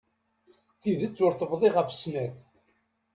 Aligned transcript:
Tidet 0.81 1.23
ur 1.25 1.33
tebḍi 1.35 1.69
ɣef 1.75 1.89
snat. 1.93 2.37